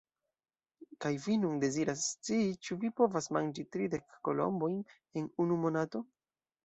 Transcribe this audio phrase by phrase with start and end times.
[1.05, 4.81] Kaj vi nun deziras scii ĉu vi povas manĝi tridek kolombojn
[5.23, 6.03] en unu monato?